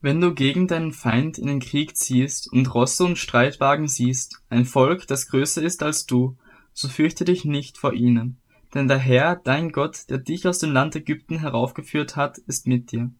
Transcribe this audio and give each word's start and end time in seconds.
Wenn 0.00 0.20
du 0.20 0.34
gegen 0.34 0.68
deinen 0.68 0.92
Feind 0.92 1.38
in 1.38 1.46
den 1.46 1.60
Krieg 1.60 1.96
ziehst 1.96 2.52
und 2.52 2.72
Rosse 2.74 3.04
und 3.04 3.18
Streitwagen 3.18 3.88
siehst, 3.88 4.42
ein 4.50 4.64
Volk, 4.64 5.06
das 5.06 5.28
größer 5.28 5.62
ist 5.62 5.82
als 5.82 6.06
du, 6.06 6.36
so 6.72 6.88
fürchte 6.88 7.24
dich 7.24 7.44
nicht 7.44 7.78
vor 7.78 7.94
ihnen. 7.94 8.38
Denn 8.74 8.88
der 8.88 8.98
Herr, 8.98 9.36
dein 9.36 9.72
Gott, 9.72 10.10
der 10.10 10.18
dich 10.18 10.46
aus 10.46 10.58
dem 10.58 10.72
Land 10.72 10.94
Ägypten 10.96 11.38
heraufgeführt 11.38 12.14
hat, 12.14 12.38
ist 12.38 12.66
mit 12.66 12.92
dir. 12.92 13.10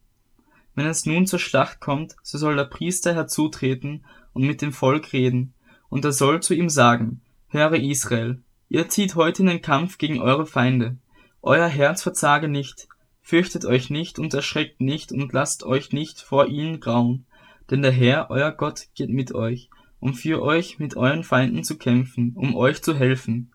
Wenn 0.75 0.85
es 0.85 1.07
nun 1.07 1.25
zur 1.25 1.39
Schlacht 1.39 1.79
kommt, 1.79 2.15
so 2.21 2.37
soll 2.37 2.55
der 2.55 2.65
Priester 2.65 3.15
herzutreten 3.15 4.05
und 4.33 4.45
mit 4.45 4.61
dem 4.61 4.71
Volk 4.71 5.11
reden, 5.13 5.55
und 5.89 6.05
er 6.05 6.11
soll 6.11 6.43
zu 6.43 6.53
ihm 6.53 6.69
sagen, 6.69 7.21
Höre 7.47 7.77
Israel, 7.77 8.43
ihr 8.69 8.87
zieht 8.87 9.15
heute 9.15 9.41
in 9.41 9.47
den 9.47 9.61
Kampf 9.61 9.97
gegen 9.97 10.21
eure 10.21 10.45
Feinde. 10.45 10.97
Euer 11.41 11.67
Herz 11.67 12.03
verzage 12.03 12.47
nicht, 12.47 12.87
Fürchtet 13.27 13.65
euch 13.65 13.89
nicht 13.89 14.19
und 14.19 14.33
erschreckt 14.33 14.79
nicht 14.79 15.11
und 15.11 15.33
lasst 15.33 15.63
euch 15.63 15.91
nicht 15.91 16.21
vor 16.21 16.47
ihnen 16.47 16.79
grauen, 16.79 17.25
denn 17.69 17.81
der 17.81 17.91
Herr, 17.91 18.29
euer 18.29 18.53
Gott, 18.53 18.87
geht 18.95 19.09
mit 19.09 19.35
euch, 19.35 19.69
um 19.99 20.13
für 20.13 20.41
euch 20.41 20.79
mit 20.79 20.95
euren 20.95 21.25
Feinden 21.25 21.65
zu 21.65 21.77
kämpfen, 21.77 22.31
um 22.35 22.55
euch 22.55 22.81
zu 22.81 22.95
helfen. 22.95 23.51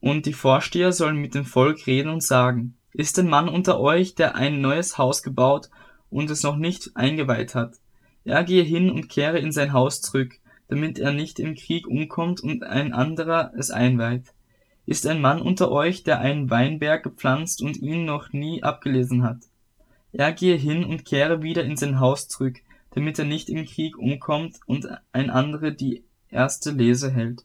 Und 0.00 0.26
die 0.26 0.34
Vorsteher 0.34 0.92
sollen 0.92 1.16
mit 1.16 1.34
dem 1.34 1.46
Volk 1.46 1.86
reden 1.86 2.10
und 2.10 2.22
sagen, 2.22 2.76
ist 2.92 3.18
ein 3.18 3.30
Mann 3.30 3.48
unter 3.48 3.80
euch, 3.80 4.14
der 4.16 4.34
ein 4.34 4.60
neues 4.60 4.98
Haus 4.98 5.22
gebaut 5.22 5.70
und 6.10 6.28
es 6.28 6.42
noch 6.42 6.56
nicht 6.56 6.90
eingeweiht 6.94 7.54
hat? 7.54 7.76
Er 8.24 8.44
gehe 8.44 8.64
hin 8.64 8.90
und 8.90 9.08
kehre 9.08 9.38
in 9.38 9.50
sein 9.50 9.72
Haus 9.72 10.02
zurück, 10.02 10.34
damit 10.68 10.98
er 10.98 11.12
nicht 11.12 11.38
im 11.38 11.54
Krieg 11.54 11.86
umkommt 11.86 12.42
und 12.42 12.64
ein 12.64 12.92
anderer 12.92 13.50
es 13.56 13.70
einweiht. 13.70 14.34
Ist 14.88 15.06
ein 15.06 15.20
Mann 15.20 15.42
unter 15.42 15.70
euch, 15.70 16.02
der 16.02 16.20
einen 16.20 16.48
Weinberg 16.48 17.02
gepflanzt 17.02 17.60
und 17.60 17.76
ihn 17.76 18.06
noch 18.06 18.32
nie 18.32 18.62
abgelesen 18.62 19.22
hat? 19.22 19.36
Er 20.12 20.32
gehe 20.32 20.56
hin 20.56 20.82
und 20.82 21.04
kehre 21.04 21.42
wieder 21.42 21.62
in 21.62 21.76
sein 21.76 22.00
Haus 22.00 22.26
zurück, 22.26 22.60
damit 22.92 23.18
er 23.18 23.26
nicht 23.26 23.50
im 23.50 23.66
Krieg 23.66 23.98
umkommt 23.98 24.60
und 24.64 24.88
ein 25.12 25.28
anderer 25.28 25.72
die 25.72 26.04
erste 26.30 26.70
Lese 26.70 27.10
hält. 27.10 27.44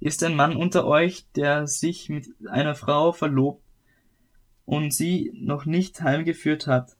Ist 0.00 0.24
ein 0.24 0.34
Mann 0.34 0.56
unter 0.56 0.84
euch, 0.84 1.26
der 1.36 1.68
sich 1.68 2.08
mit 2.08 2.26
einer 2.48 2.74
Frau 2.74 3.12
verlobt 3.12 3.62
und 4.64 4.92
sie 4.92 5.30
noch 5.32 5.66
nicht 5.66 6.02
heimgeführt 6.02 6.66
hat? 6.66 6.96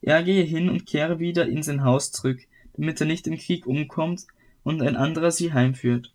Er 0.00 0.22
gehe 0.22 0.44
hin 0.44 0.70
und 0.70 0.86
kehre 0.86 1.18
wieder 1.18 1.46
in 1.46 1.62
sein 1.62 1.84
Haus 1.84 2.10
zurück, 2.10 2.40
damit 2.72 3.02
er 3.02 3.06
nicht 3.06 3.26
im 3.26 3.36
Krieg 3.36 3.66
umkommt 3.66 4.28
und 4.62 4.80
ein 4.80 4.96
anderer 4.96 5.30
sie 5.30 5.52
heimführt 5.52 6.14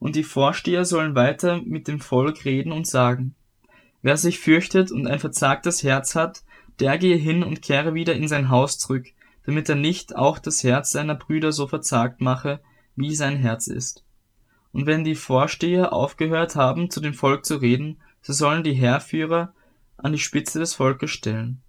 und 0.00 0.16
die 0.16 0.24
Vorsteher 0.24 0.84
sollen 0.84 1.14
weiter 1.14 1.62
mit 1.62 1.86
dem 1.86 2.00
Volk 2.00 2.44
reden 2.44 2.72
und 2.72 2.88
sagen, 2.88 3.36
wer 4.02 4.16
sich 4.16 4.40
fürchtet 4.40 4.90
und 4.90 5.06
ein 5.06 5.20
verzagtes 5.20 5.84
Herz 5.84 6.16
hat, 6.16 6.42
der 6.80 6.98
gehe 6.98 7.16
hin 7.16 7.44
und 7.44 7.62
kehre 7.62 7.94
wieder 7.94 8.14
in 8.14 8.26
sein 8.26 8.48
Haus 8.48 8.78
zurück, 8.78 9.06
damit 9.44 9.68
er 9.68 9.76
nicht 9.76 10.16
auch 10.16 10.38
das 10.38 10.64
Herz 10.64 10.90
seiner 10.90 11.14
Brüder 11.14 11.52
so 11.52 11.68
verzagt 11.68 12.20
mache, 12.20 12.60
wie 12.96 13.14
sein 13.14 13.36
Herz 13.36 13.66
ist. 13.66 14.04
Und 14.72 14.86
wenn 14.86 15.04
die 15.04 15.14
Vorsteher 15.14 15.92
aufgehört 15.92 16.56
haben, 16.56 16.90
zu 16.90 17.00
dem 17.00 17.14
Volk 17.14 17.44
zu 17.44 17.56
reden, 17.56 18.00
so 18.22 18.32
sollen 18.32 18.64
die 18.64 18.72
Heerführer 18.72 19.52
an 19.96 20.12
die 20.12 20.18
Spitze 20.18 20.58
des 20.58 20.74
Volkes 20.74 21.10
stellen. 21.10 21.62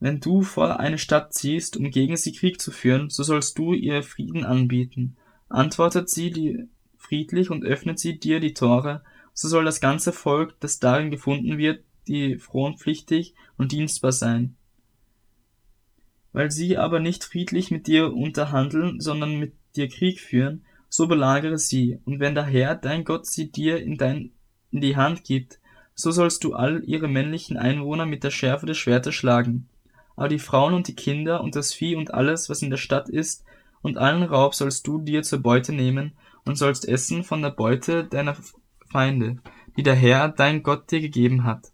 Wenn 0.00 0.20
du 0.20 0.42
vor 0.42 0.80
eine 0.80 0.98
Stadt 0.98 1.32
ziehst, 1.32 1.78
um 1.78 1.90
gegen 1.90 2.16
sie 2.16 2.32
Krieg 2.32 2.60
zu 2.60 2.70
führen, 2.70 3.08
so 3.08 3.22
sollst 3.22 3.56
du 3.56 3.72
ihr 3.72 4.02
Frieden 4.02 4.44
anbieten. 4.44 5.16
Antwortet 5.48 6.10
sie 6.10 6.30
die 6.30 6.68
friedlich 7.04 7.50
und 7.50 7.64
öffnet 7.64 7.98
sie 7.98 8.18
dir 8.18 8.40
die 8.40 8.54
Tore, 8.54 9.02
so 9.32 9.48
soll 9.48 9.64
das 9.64 9.80
ganze 9.80 10.12
Volk, 10.12 10.54
das 10.60 10.78
darin 10.78 11.10
gefunden 11.10 11.58
wird, 11.58 11.84
die 12.08 12.38
fronpflichtig 12.38 13.34
und 13.56 13.72
dienstbar 13.72 14.12
sein. 14.12 14.56
Weil 16.32 16.50
sie 16.50 16.76
aber 16.76 17.00
nicht 17.00 17.24
friedlich 17.24 17.70
mit 17.70 17.86
dir 17.86 18.12
unterhandeln, 18.12 19.00
sondern 19.00 19.38
mit 19.38 19.52
dir 19.76 19.88
Krieg 19.88 20.20
führen, 20.20 20.64
so 20.88 21.06
belagere 21.08 21.58
sie, 21.58 21.98
und 22.04 22.20
wenn 22.20 22.34
der 22.34 22.44
Herr, 22.44 22.74
dein 22.76 23.04
Gott, 23.04 23.26
sie 23.26 23.50
dir 23.50 23.82
in, 23.82 23.96
dein, 23.96 24.30
in 24.70 24.80
die 24.80 24.96
Hand 24.96 25.24
gibt, 25.24 25.58
so 25.94 26.10
sollst 26.10 26.44
du 26.44 26.54
all 26.54 26.82
ihre 26.84 27.08
männlichen 27.08 27.56
Einwohner 27.56 28.06
mit 28.06 28.24
der 28.24 28.30
Schärfe 28.30 28.66
des 28.66 28.78
Schwertes 28.78 29.14
schlagen. 29.14 29.68
Aber 30.16 30.28
die 30.28 30.38
Frauen 30.38 30.74
und 30.74 30.86
die 30.86 30.94
Kinder 30.94 31.40
und 31.42 31.56
das 31.56 31.72
Vieh 31.72 31.96
und 31.96 32.14
alles, 32.14 32.48
was 32.48 32.62
in 32.62 32.70
der 32.70 32.76
Stadt 32.76 33.08
ist, 33.08 33.44
und 33.82 33.98
allen 33.98 34.22
Raub 34.22 34.54
sollst 34.54 34.86
du 34.86 35.00
dir 35.00 35.22
zur 35.22 35.40
Beute 35.40 35.72
nehmen, 35.72 36.12
und 36.44 36.56
sollst 36.56 36.88
essen 36.88 37.24
von 37.24 37.42
der 37.42 37.50
Beute 37.50 38.04
deiner 38.04 38.36
Feinde, 38.90 39.38
die 39.76 39.82
der 39.82 39.94
Herr, 39.94 40.28
dein 40.28 40.62
Gott 40.62 40.90
dir 40.90 41.00
gegeben 41.00 41.44
hat. 41.44 41.72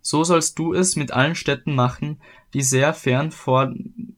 So 0.00 0.24
sollst 0.24 0.58
du 0.58 0.72
es 0.72 0.96
mit 0.96 1.12
allen 1.12 1.34
Städten 1.34 1.74
machen, 1.74 2.20
die 2.54 2.62
sehr 2.62 2.94
fern 2.94 3.30
vor 3.30 3.72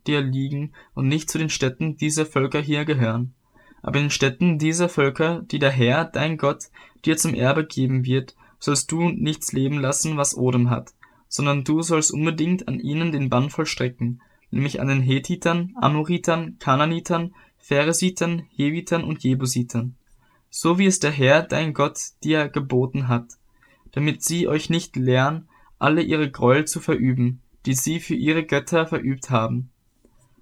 dir 0.06 0.20
liegen 0.20 0.72
und 0.94 1.08
nicht 1.08 1.30
zu 1.30 1.38
den 1.38 1.50
Städten 1.50 1.96
dieser 1.96 2.26
Völker 2.26 2.60
hier 2.60 2.84
gehören. 2.84 3.34
Aber 3.82 3.98
in 3.98 4.04
den 4.04 4.10
Städten 4.10 4.58
dieser 4.58 4.88
Völker, 4.88 5.42
die 5.42 5.58
der 5.58 5.70
Herr, 5.70 6.04
dein 6.04 6.36
Gott, 6.36 6.66
dir 7.04 7.16
zum 7.16 7.34
Erbe 7.34 7.66
geben 7.66 8.04
wird, 8.04 8.36
sollst 8.58 8.92
du 8.92 9.08
nichts 9.08 9.52
leben 9.52 9.78
lassen, 9.80 10.16
was 10.16 10.36
Odem 10.36 10.70
hat, 10.70 10.92
sondern 11.28 11.64
du 11.64 11.80
sollst 11.82 12.12
unbedingt 12.12 12.68
an 12.68 12.78
ihnen 12.78 13.10
den 13.10 13.30
Bann 13.30 13.48
vollstrecken, 13.48 14.20
nämlich 14.50 14.80
an 14.80 14.88
den 14.88 15.00
Hethitern, 15.00 15.74
Amoritern, 15.76 16.58
Kananitern, 16.58 17.34
Pheresitern, 17.60 18.47
Hevitern 18.56 19.04
und 19.04 19.22
Jebusitern, 19.22 19.94
so 20.48 20.78
wie 20.78 20.87
es 20.87 20.98
der 20.98 21.12
Herr, 21.12 21.43
dein 21.43 21.75
Gott, 21.75 22.00
dir 22.25 22.48
geboten 22.48 23.06
hat, 23.06 23.38
damit 23.93 24.25
sie 24.25 24.48
euch 24.48 24.71
nicht 24.71 24.97
lehren, 24.97 25.48
alle 25.78 26.03
ihre 26.03 26.31
Gräuel 26.31 26.65
zu 26.65 26.81
verüben, 26.81 27.41
die 27.66 27.75
sie 27.75 28.00
für 28.00 28.15
ihre 28.15 28.44
Götter 28.44 28.87
verübt 28.87 29.31
haben. 29.31 29.71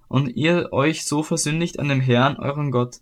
Und 0.07 0.35
ihr 0.35 0.73
euch 0.73 1.05
so 1.05 1.21
versündigt 1.21 1.79
an 1.79 1.89
dem 1.89 2.01
Herrn, 2.01 2.37
euren 2.37 2.71
Gott, 2.71 2.97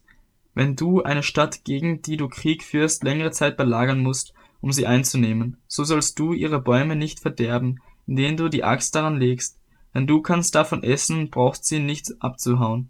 wenn 0.54 0.76
du 0.76 1.04
eine 1.04 1.24
Stadt, 1.24 1.64
gegen 1.64 2.02
die 2.02 2.18
du 2.18 2.28
Krieg 2.28 2.64
führst, 2.64 3.04
längere 3.04 3.32
Zeit 3.32 3.58
belagern 3.58 4.00
musst, 4.00 4.34
um 4.60 4.72
sie 4.72 4.88
einzunehmen, 4.88 5.58
so 5.68 5.84
sollst 5.84 6.20
du 6.20 6.34
ihre 6.34 6.60
Bäume 6.60 6.96
nicht 6.96 7.20
verderben, 7.20 7.80
indem 8.08 8.38
du 8.38 8.50
die 8.50 8.64
Axt 8.64 8.96
daran 8.96 9.18
legst, 9.18 9.60
denn 9.94 10.08
du 10.08 10.22
kannst 10.22 10.56
davon 10.56 10.84
essen 10.84 11.20
und 11.20 11.32
brauchst 11.32 11.66
sie 11.66 11.80
nicht 11.80 12.12
abzuhauen. 12.20 12.90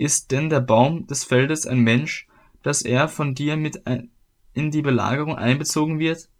Ist 0.00 0.30
denn 0.30 0.48
der 0.48 0.60
Baum 0.60 1.06
des 1.08 1.24
Feldes 1.24 1.66
ein 1.66 1.80
Mensch, 1.80 2.26
dass 2.62 2.80
er 2.80 3.06
von 3.06 3.34
dir 3.34 3.58
mit 3.58 3.82
in 4.54 4.70
die 4.70 4.80
Belagerung 4.80 5.36
einbezogen 5.36 5.98
wird? 5.98 6.30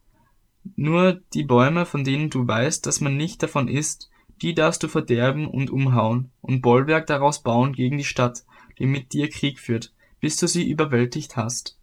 Nur 0.76 1.20
die 1.34 1.44
Bäume, 1.44 1.84
von 1.84 2.02
denen 2.02 2.30
du 2.30 2.48
weißt, 2.48 2.86
dass 2.86 3.02
man 3.02 3.18
nicht 3.18 3.42
davon 3.42 3.68
isst, 3.68 4.10
die 4.40 4.54
darfst 4.54 4.82
du 4.82 4.88
verderben 4.88 5.46
und 5.46 5.68
umhauen 5.68 6.32
und 6.40 6.62
Bollwerk 6.62 7.06
daraus 7.06 7.42
bauen 7.42 7.74
gegen 7.74 7.98
die 7.98 8.04
Stadt, 8.04 8.46
die 8.78 8.86
mit 8.86 9.12
dir 9.12 9.28
Krieg 9.28 9.58
führt, 9.58 9.92
bis 10.20 10.38
du 10.38 10.46
sie 10.46 10.66
überwältigt 10.66 11.36
hast. 11.36 11.78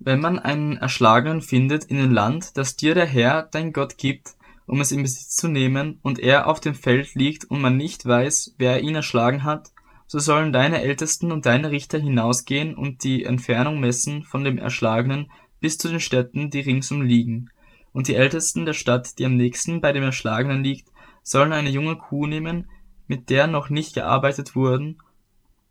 Wenn 0.00 0.18
man 0.18 0.40
einen 0.40 0.76
Erschlagenen 0.76 1.40
findet 1.40 1.84
in 1.84 1.98
dem 1.98 2.10
Land, 2.10 2.56
das 2.56 2.74
dir 2.74 2.96
der 2.96 3.06
Herr, 3.06 3.44
dein 3.44 3.72
Gott 3.72 3.96
gibt, 3.96 4.34
um 4.70 4.80
es 4.80 4.92
in 4.92 5.02
Besitz 5.02 5.34
zu 5.34 5.48
nehmen, 5.48 5.98
und 6.02 6.20
er 6.20 6.46
auf 6.46 6.60
dem 6.60 6.76
Feld 6.76 7.16
liegt 7.16 7.44
und 7.44 7.60
man 7.60 7.76
nicht 7.76 8.06
weiß, 8.06 8.54
wer 8.56 8.82
ihn 8.82 8.94
erschlagen 8.94 9.42
hat, 9.42 9.72
so 10.06 10.20
sollen 10.20 10.52
deine 10.52 10.80
Ältesten 10.80 11.32
und 11.32 11.44
deine 11.44 11.72
Richter 11.72 11.98
hinausgehen 11.98 12.76
und 12.76 13.02
die 13.02 13.24
Entfernung 13.24 13.80
messen 13.80 14.22
von 14.22 14.44
dem 14.44 14.58
Erschlagenen 14.58 15.28
bis 15.58 15.76
zu 15.76 15.88
den 15.88 15.98
Städten, 15.98 16.50
die 16.50 16.60
ringsum 16.60 17.02
liegen. 17.02 17.50
Und 17.92 18.06
die 18.06 18.14
Ältesten 18.14 18.64
der 18.64 18.74
Stadt, 18.74 19.18
die 19.18 19.26
am 19.26 19.36
nächsten 19.36 19.80
bei 19.80 19.90
dem 19.90 20.04
Erschlagenen 20.04 20.62
liegt, 20.62 20.88
sollen 21.24 21.52
eine 21.52 21.70
junge 21.70 21.96
Kuh 21.96 22.28
nehmen, 22.28 22.70
mit 23.08 23.28
der 23.28 23.48
noch 23.48 23.70
nicht 23.70 23.94
gearbeitet 23.94 24.54
wurden 24.54 24.98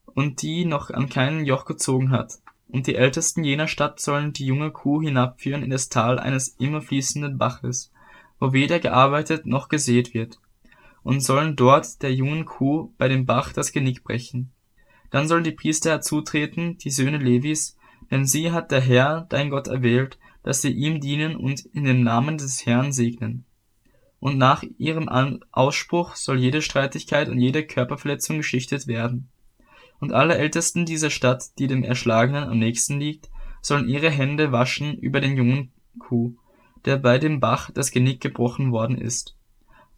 und 0.07 0.41
die 0.41 0.65
noch 0.65 0.89
an 0.89 1.07
keinen 1.07 1.45
Joch 1.45 1.63
gezogen 1.63 2.11
hat. 2.11 2.33
Und 2.67 2.85
die 2.85 2.95
Ältesten 2.95 3.45
jener 3.45 3.67
Stadt 3.67 4.01
sollen 4.01 4.33
die 4.33 4.45
junge 4.45 4.71
Kuh 4.71 5.01
hinabführen 5.01 5.63
in 5.63 5.69
das 5.69 5.87
Tal 5.87 6.19
eines 6.19 6.49
immer 6.59 6.81
fließenden 6.81 7.37
Baches 7.37 7.93
wo 8.39 8.53
weder 8.53 8.79
gearbeitet 8.79 9.45
noch 9.45 9.69
gesät 9.69 10.13
wird, 10.13 10.39
und 11.03 11.21
sollen 11.21 11.55
dort 11.55 12.01
der 12.01 12.13
jungen 12.13 12.45
Kuh 12.45 12.93
bei 12.97 13.07
dem 13.07 13.25
Bach 13.25 13.53
das 13.53 13.71
Genick 13.71 14.03
brechen. 14.03 14.51
Dann 15.11 15.27
sollen 15.27 15.43
die 15.43 15.51
Priester 15.51 15.91
herzutreten, 15.91 16.77
die 16.77 16.91
Söhne 16.91 17.17
Levis, 17.17 17.77
denn 18.11 18.25
sie 18.25 18.51
hat 18.51 18.71
der 18.71 18.81
Herr, 18.81 19.25
dein 19.29 19.49
Gott, 19.49 19.67
erwählt, 19.67 20.17
dass 20.43 20.61
sie 20.61 20.71
ihm 20.71 20.99
dienen 20.99 21.35
und 21.35 21.65
in 21.73 21.83
dem 21.83 22.03
Namen 22.03 22.37
des 22.37 22.65
Herrn 22.65 22.91
segnen. 22.91 23.45
Und 24.19 24.37
nach 24.37 24.63
ihrem 24.77 25.07
Ausspruch 25.51 26.15
soll 26.15 26.39
jede 26.39 26.61
Streitigkeit 26.61 27.29
und 27.29 27.39
jede 27.39 27.65
Körperverletzung 27.65 28.37
geschichtet 28.37 28.87
werden. 28.87 29.29
Und 29.99 30.11
alle 30.11 30.37
Ältesten 30.37 30.85
dieser 30.85 31.09
Stadt, 31.09 31.57
die 31.57 31.67
dem 31.67 31.83
Erschlagenen 31.83 32.43
am 32.43 32.59
nächsten 32.59 32.99
liegt, 32.99 33.29
sollen 33.61 33.87
ihre 33.87 34.09
Hände 34.09 34.51
waschen 34.51 34.97
über 34.97 35.21
den 35.21 35.35
jungen 35.35 35.71
Kuh, 35.99 36.35
der 36.85 36.97
bei 36.97 37.17
dem 37.17 37.39
Bach 37.39 37.69
das 37.73 37.91
Genick 37.91 38.21
gebrochen 38.21 38.71
worden 38.71 38.97
ist. 38.97 39.35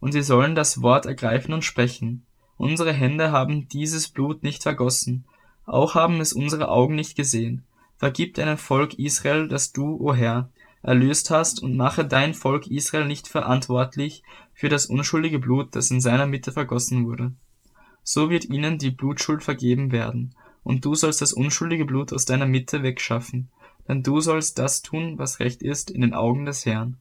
Und 0.00 0.12
sie 0.12 0.22
sollen 0.22 0.54
das 0.54 0.82
Wort 0.82 1.06
ergreifen 1.06 1.54
und 1.54 1.64
sprechen. 1.64 2.26
Unsere 2.56 2.92
Hände 2.92 3.32
haben 3.32 3.68
dieses 3.68 4.08
Blut 4.08 4.42
nicht 4.42 4.62
vergossen, 4.62 5.24
auch 5.64 5.94
haben 5.94 6.20
es 6.20 6.32
unsere 6.32 6.68
Augen 6.68 6.94
nicht 6.94 7.16
gesehen. 7.16 7.64
Vergib 7.96 8.34
deinem 8.34 8.58
Volk 8.58 8.94
Israel, 8.98 9.48
dass 9.48 9.72
du, 9.72 9.96
o 10.00 10.12
Herr, 10.12 10.50
erlöst 10.82 11.30
hast 11.30 11.62
und 11.62 11.76
mache 11.76 12.04
dein 12.04 12.34
Volk 12.34 12.66
Israel 12.66 13.06
nicht 13.06 13.28
verantwortlich 13.28 14.22
für 14.52 14.68
das 14.68 14.86
unschuldige 14.86 15.38
Blut, 15.38 15.76
das 15.76 15.90
in 15.90 16.00
seiner 16.00 16.26
Mitte 16.26 16.52
vergossen 16.52 17.06
wurde. 17.06 17.32
So 18.02 18.30
wird 18.30 18.46
ihnen 18.46 18.78
die 18.78 18.90
Blutschuld 18.90 19.44
vergeben 19.44 19.92
werden, 19.92 20.34
und 20.64 20.84
du 20.84 20.94
sollst 20.94 21.22
das 21.22 21.32
unschuldige 21.32 21.84
Blut 21.84 22.12
aus 22.12 22.24
deiner 22.24 22.46
Mitte 22.46 22.82
wegschaffen, 22.82 23.50
denn 23.88 24.02
du 24.02 24.20
sollst 24.20 24.58
das 24.58 24.82
tun, 24.82 25.18
was 25.18 25.40
recht 25.40 25.62
ist 25.62 25.90
in 25.90 26.00
den 26.00 26.14
Augen 26.14 26.44
des 26.44 26.66
Herrn. 26.66 26.98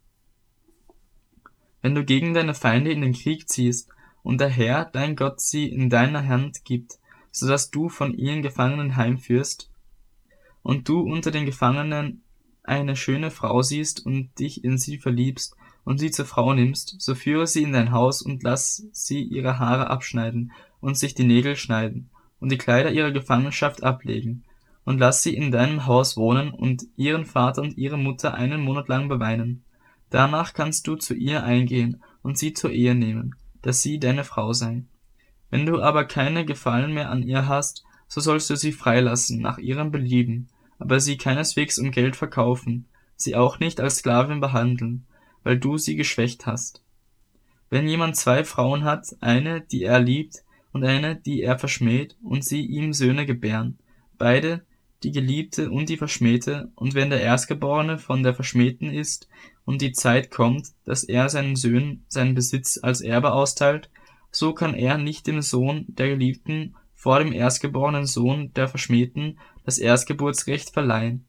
Wenn 1.81 1.95
du 1.95 2.03
gegen 2.03 2.33
deine 2.33 2.53
Feinde 2.53 2.91
in 2.91 3.01
den 3.01 3.13
Krieg 3.13 3.49
ziehst, 3.49 3.89
und 4.23 4.39
der 4.39 4.49
Herr, 4.49 4.85
dein 4.85 5.15
Gott, 5.15 5.41
sie 5.41 5.67
in 5.67 5.89
deiner 5.89 6.27
Hand 6.27 6.63
gibt, 6.63 6.99
so 7.31 7.47
dass 7.47 7.71
du 7.71 7.89
von 7.89 8.13
ihren 8.13 8.43
Gefangenen 8.43 8.95
heimführst, 8.95 9.71
und 10.61 10.87
du 10.87 10.99
unter 10.99 11.31
den 11.31 11.47
Gefangenen 11.47 12.23
eine 12.63 12.95
schöne 12.95 13.31
Frau 13.31 13.63
siehst 13.63 14.05
und 14.05 14.37
dich 14.37 14.63
in 14.63 14.77
sie 14.77 14.99
verliebst 14.99 15.55
und 15.83 15.97
sie 15.97 16.11
zur 16.11 16.25
Frau 16.25 16.53
nimmst, 16.53 16.95
so 16.99 17.15
führe 17.15 17.47
sie 17.47 17.63
in 17.63 17.73
dein 17.73 17.91
Haus 17.91 18.21
und 18.21 18.43
lass 18.43 18.85
sie 18.91 19.23
ihre 19.23 19.57
Haare 19.57 19.89
abschneiden 19.89 20.51
und 20.79 20.97
sich 20.97 21.15
die 21.15 21.23
Nägel 21.23 21.55
schneiden 21.55 22.11
und 22.39 22.51
die 22.51 22.59
Kleider 22.59 22.91
ihrer 22.91 23.11
Gefangenschaft 23.11 23.81
ablegen 23.81 24.43
und 24.85 24.99
lass 24.99 25.23
sie 25.23 25.35
in 25.35 25.51
deinem 25.51 25.85
Haus 25.85 26.17
wohnen 26.17 26.51
und 26.51 26.85
ihren 26.95 27.25
Vater 27.25 27.61
und 27.61 27.77
ihre 27.77 27.97
Mutter 27.97 28.33
einen 28.33 28.61
Monat 28.61 28.87
lang 28.87 29.09
beweinen. 29.09 29.63
Danach 30.09 30.53
kannst 30.53 30.87
du 30.87 30.95
zu 30.95 31.13
ihr 31.13 31.43
eingehen 31.43 32.01
und 32.21 32.37
sie 32.37 32.53
zur 32.53 32.71
Ehe 32.71 32.95
nehmen, 32.95 33.35
dass 33.61 33.81
sie 33.81 33.99
deine 33.99 34.23
Frau 34.23 34.53
sei. 34.53 34.83
Wenn 35.49 35.65
du 35.65 35.81
aber 35.81 36.05
keine 36.05 36.45
Gefallen 36.45 36.93
mehr 36.93 37.09
an 37.09 37.23
ihr 37.23 37.47
hast, 37.47 37.83
so 38.07 38.19
sollst 38.19 38.49
du 38.49 38.55
sie 38.55 38.71
freilassen 38.71 39.41
nach 39.41 39.57
ihrem 39.57 39.91
Belieben, 39.91 40.49
aber 40.79 40.99
sie 40.99 41.17
keineswegs 41.17 41.77
um 41.77 41.91
Geld 41.91 42.15
verkaufen, 42.15 42.85
sie 43.15 43.35
auch 43.35 43.59
nicht 43.59 43.79
als 43.79 43.97
Sklavin 43.97 44.41
behandeln, 44.41 45.05
weil 45.43 45.57
du 45.57 45.77
sie 45.77 45.95
geschwächt 45.95 46.45
hast. 46.45 46.83
Wenn 47.69 47.87
jemand 47.87 48.17
zwei 48.17 48.43
Frauen 48.43 48.83
hat, 48.83 49.15
eine, 49.21 49.61
die 49.61 49.83
er 49.83 49.99
liebt, 49.99 50.43
und 50.73 50.83
eine, 50.83 51.15
die 51.15 51.41
er 51.41 51.57
verschmäht, 51.59 52.17
und 52.21 52.43
sie 52.43 52.65
ihm 52.65 52.93
Söhne 52.93 53.25
gebären, 53.25 53.77
beide, 54.17 54.65
die 55.03 55.11
Geliebte 55.11 55.71
und 55.71 55.89
die 55.89 55.97
Verschmähte, 55.97 56.71
und 56.75 56.93
wenn 56.93 57.09
der 57.09 57.21
Erstgeborene 57.21 57.97
von 57.97 58.23
der 58.23 58.33
Verschmähten 58.33 58.93
ist, 58.93 59.27
und 59.65 59.81
die 59.81 59.91
Zeit 59.91 60.31
kommt, 60.31 60.69
dass 60.85 61.03
er 61.03 61.29
seinen 61.29 61.55
Söhnen 61.55 62.05
seinen 62.07 62.35
Besitz 62.35 62.79
als 62.81 63.01
Erbe 63.01 63.33
austeilt, 63.33 63.89
so 64.31 64.53
kann 64.53 64.73
er 64.73 64.97
nicht 64.97 65.27
dem 65.27 65.41
Sohn 65.41 65.85
der 65.87 66.09
Geliebten 66.09 66.75
vor 66.93 67.19
dem 67.19 67.33
erstgeborenen 67.33 68.05
Sohn 68.05 68.53
der 68.53 68.67
Verschmähten 68.67 69.39
das 69.65 69.77
Erstgeburtsrecht 69.77 70.71
verleihen, 70.71 71.25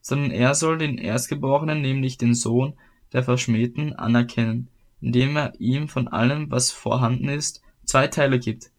sondern 0.00 0.30
er 0.30 0.54
soll 0.54 0.78
den 0.78 0.98
Erstgeborenen, 0.98 1.80
nämlich 1.80 2.18
den 2.18 2.34
Sohn 2.34 2.74
der 3.12 3.22
Verschmähten, 3.22 3.92
anerkennen, 3.94 4.68
indem 5.00 5.36
er 5.36 5.52
ihm 5.60 5.88
von 5.88 6.08
allem, 6.08 6.50
was 6.50 6.70
vorhanden 6.70 7.28
ist, 7.28 7.62
zwei 7.84 8.08
Teile 8.08 8.38
gibt. 8.38 8.70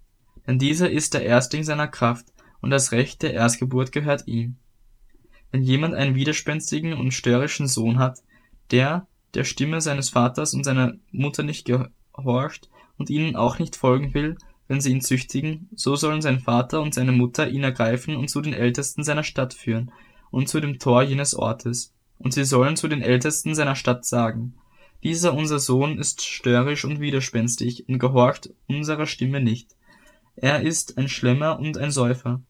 Denn 0.46 0.60
dieser 0.60 0.90
ist 0.90 1.14
der 1.14 1.24
Erstling 1.24 1.64
seiner 1.64 1.88
Kraft, 1.88 2.33
und 2.64 2.70
das 2.70 2.94
Recht 2.94 3.22
der 3.22 3.34
Erstgeburt 3.34 3.92
gehört 3.92 4.26
ihm. 4.26 4.56
Wenn 5.52 5.64
jemand 5.64 5.96
einen 5.96 6.16
widerspenstigen 6.16 6.94
und 6.94 7.14
störrischen 7.14 7.68
Sohn 7.68 8.00
hat, 8.00 8.20
der 8.72 9.06
der 9.34 9.44
Stimme 9.44 9.82
seines 9.82 10.10
Vaters 10.10 10.54
und 10.54 10.64
seiner 10.64 10.94
Mutter 11.12 11.44
nicht 11.44 11.66
gehorcht 11.66 12.70
und 12.98 13.10
ihnen 13.10 13.36
auch 13.36 13.60
nicht 13.60 13.76
folgen 13.76 14.14
will, 14.14 14.38
wenn 14.70 14.80
sie 14.80 14.92
ihn 14.92 15.02
züchtigen, 15.02 15.68
so 15.76 15.98
sollen 15.98 16.22
sein 16.22 16.40
Vater 16.40 16.82
und 16.82 16.94
seine 16.94 17.12
Mutter 17.12 17.50
ihn 17.50 17.64
ergreifen 17.64 18.16
und 18.16 18.30
zu 18.30 18.40
den 18.40 18.54
Ältesten 18.54 19.04
seiner 19.04 19.24
Stadt 19.24 19.54
führen 19.54 19.92
und 20.32 20.48
zu 20.48 20.62
dem 20.62 20.80
Tor 20.80 21.04
jenes 21.04 21.36
Ortes. 21.36 21.94
Und 22.18 22.34
sie 22.34 22.46
sollen 22.46 22.78
zu 22.78 22.88
den 22.88 23.02
Ältesten 23.02 23.56
seiner 23.56 23.76
Stadt 23.76 24.06
sagen, 24.06 24.56
dieser 25.04 25.34
unser 25.34 25.60
Sohn 25.60 25.98
ist 26.00 26.24
störrisch 26.24 26.86
und 26.86 27.02
widerspenstig 27.02 27.90
und 27.90 28.00
gehorcht 28.00 28.52
unserer 28.70 29.06
Stimme 29.06 29.42
nicht. 29.42 29.76
Er 30.38 30.62
ist 30.62 30.98
ein 30.98 31.10
Schlemmer 31.10 31.60
und 31.60 31.78
ein 31.78 31.92
Säufer. 31.92 32.42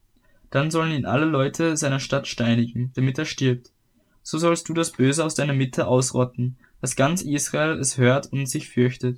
Dann 0.53 0.69
sollen 0.69 0.91
ihn 0.91 1.05
alle 1.07 1.25
Leute 1.25 1.75
seiner 1.77 1.99
Stadt 1.99 2.27
steinigen, 2.27 2.91
damit 2.93 3.17
er 3.17 3.25
stirbt. 3.25 3.71
So 4.21 4.37
sollst 4.37 4.69
du 4.69 4.75
das 4.75 4.91
Böse 4.91 5.25
aus 5.25 5.33
deiner 5.33 5.53
Mitte 5.53 5.87
ausrotten, 5.87 6.57
dass 6.79 6.95
ganz 6.95 7.23
Israel 7.23 7.79
es 7.79 7.97
hört 7.97 8.31
und 8.31 8.45
sich 8.45 8.69
fürchtet. 8.69 9.17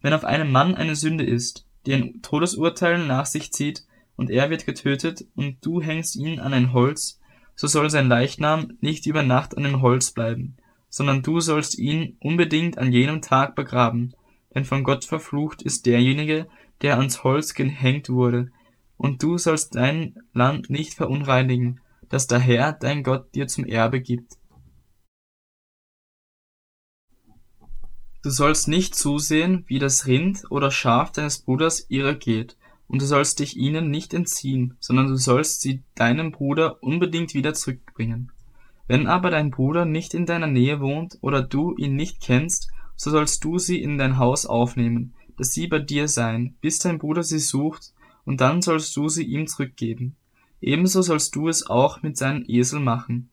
Wenn 0.00 0.12
auf 0.12 0.24
einem 0.24 0.50
Mann 0.50 0.74
eine 0.74 0.96
Sünde 0.96 1.22
ist, 1.22 1.68
die 1.86 1.94
ein 1.94 2.20
Todesurteil 2.20 3.06
nach 3.06 3.26
sich 3.26 3.52
zieht, 3.52 3.84
und 4.16 4.28
er 4.28 4.50
wird 4.50 4.66
getötet, 4.66 5.24
und 5.36 5.64
du 5.64 5.80
hängst 5.80 6.16
ihn 6.16 6.40
an 6.40 6.52
ein 6.52 6.72
Holz, 6.72 7.20
so 7.54 7.68
soll 7.68 7.88
sein 7.88 8.08
Leichnam 8.08 8.76
nicht 8.80 9.06
über 9.06 9.22
Nacht 9.22 9.56
an 9.56 9.62
dem 9.62 9.82
Holz 9.82 10.10
bleiben, 10.10 10.56
sondern 10.88 11.22
du 11.22 11.38
sollst 11.38 11.78
ihn 11.78 12.16
unbedingt 12.18 12.76
an 12.76 12.92
jenem 12.92 13.22
Tag 13.22 13.54
begraben, 13.54 14.14
denn 14.52 14.64
von 14.64 14.82
Gott 14.82 15.04
verflucht 15.04 15.62
ist 15.62 15.86
derjenige, 15.86 16.48
der 16.82 16.98
ans 16.98 17.22
Holz 17.22 17.54
gehängt 17.54 18.08
wurde, 18.08 18.50
und 18.96 19.22
du 19.22 19.38
sollst 19.38 19.74
dein 19.74 20.16
Land 20.32 20.70
nicht 20.70 20.94
verunreinigen, 20.94 21.80
das 22.08 22.26
der 22.26 22.38
Herr, 22.38 22.72
dein 22.72 23.02
Gott, 23.02 23.34
dir 23.34 23.46
zum 23.46 23.64
Erbe 23.64 24.00
gibt. 24.00 24.38
Du 28.22 28.30
sollst 28.30 28.68
nicht 28.68 28.94
zusehen, 28.94 29.64
wie 29.66 29.78
das 29.78 30.06
Rind 30.06 30.44
oder 30.50 30.70
Schaf 30.70 31.12
deines 31.12 31.40
Bruders 31.40 31.90
ihrer 31.90 32.14
geht, 32.14 32.56
und 32.86 33.02
du 33.02 33.06
sollst 33.06 33.40
dich 33.40 33.56
ihnen 33.56 33.90
nicht 33.90 34.14
entziehen, 34.14 34.76
sondern 34.80 35.08
du 35.08 35.16
sollst 35.16 35.60
sie 35.60 35.82
deinem 35.94 36.32
Bruder 36.32 36.82
unbedingt 36.82 37.34
wieder 37.34 37.54
zurückbringen. 37.54 38.30
Wenn 38.86 39.06
aber 39.06 39.30
dein 39.30 39.50
Bruder 39.50 39.84
nicht 39.84 40.14
in 40.14 40.26
deiner 40.26 40.46
Nähe 40.46 40.80
wohnt 40.80 41.18
oder 41.20 41.42
du 41.42 41.74
ihn 41.76 41.96
nicht 41.96 42.20
kennst, 42.20 42.70
so 42.96 43.10
sollst 43.10 43.42
du 43.44 43.58
sie 43.58 43.82
in 43.82 43.98
dein 43.98 44.18
Haus 44.18 44.46
aufnehmen, 44.46 45.14
dass 45.36 45.52
sie 45.52 45.66
bei 45.66 45.78
dir 45.78 46.08
seien, 46.08 46.56
bis 46.60 46.78
dein 46.78 46.98
Bruder 46.98 47.22
sie 47.22 47.38
sucht, 47.38 47.92
und 48.24 48.40
dann 48.40 48.62
sollst 48.62 48.96
du 48.96 49.08
sie 49.08 49.24
ihm 49.24 49.46
zurückgeben. 49.46 50.16
Ebenso 50.60 51.02
sollst 51.02 51.34
du 51.36 51.48
es 51.48 51.66
auch 51.66 52.02
mit 52.02 52.16
seinen 52.16 52.48
Esel 52.48 52.80
machen 52.80 53.28